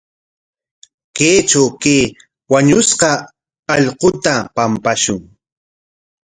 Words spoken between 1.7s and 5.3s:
kay wañushqa allquta pampashun.